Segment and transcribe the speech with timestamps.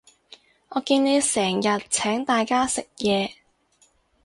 [0.69, 3.33] 我見你成日請大家食嘢